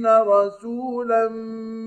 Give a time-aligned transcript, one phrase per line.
[0.00, 1.28] الأميين رسولا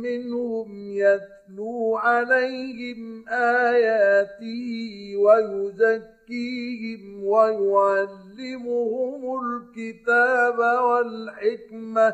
[0.01, 8.81] منهم يتلو عليهم آياته ويزكيهم ويعلمهم
[9.45, 12.13] الكتاب والحكمة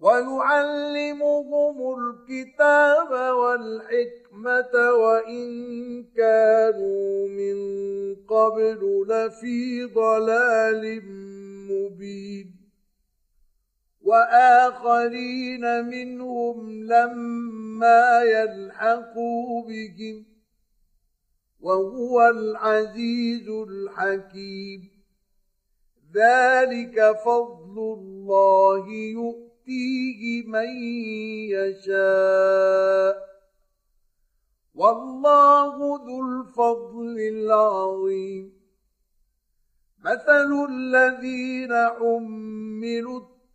[0.00, 7.56] ويعلمهم الكتاب والحكمة وإن كانوا من
[8.28, 11.02] قبل لفي ضلال
[11.70, 12.61] مبين
[14.04, 20.24] وآخرين منهم لما يلحقوا بهم
[21.60, 24.90] وهو العزيز الحكيم.
[26.14, 30.68] ذلك فضل الله يؤتي يؤتيه من
[31.50, 33.16] يشاء.
[34.74, 38.52] والله ذو الفضل العظيم.
[40.04, 43.31] مثل الذين حملوا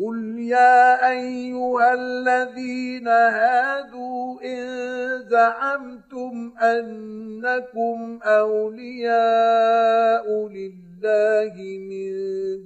[0.00, 4.66] قل يا أيها الذين هادوا إن
[5.28, 9.68] زعمتم أنكم أولياء
[10.48, 11.54] لله
[11.90, 12.12] من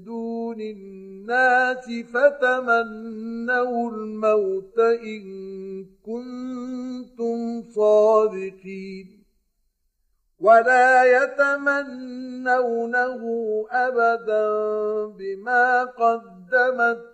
[0.04, 5.24] دون الناس فتمنوا الموت إن
[6.06, 9.24] كنتم صادقين
[10.40, 12.42] ولا يتمنونه
[13.70, 14.46] أبدا
[15.06, 17.13] بما قدمت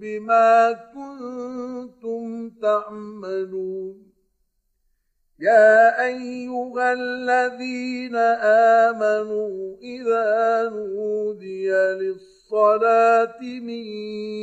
[0.00, 4.08] بما كنتم تعملون.
[5.40, 8.16] يا أيها الذين
[8.86, 13.84] آمنوا إذا نودي للصلاة من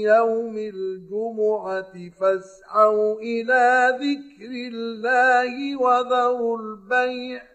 [0.08, 7.55] يوم الجمعة فاسعوا إلى ذكر الله وذروا البيع